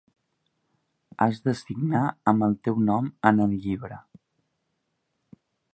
[1.25, 2.03] Has de signar
[2.33, 4.01] amb el teu nom en el llibre.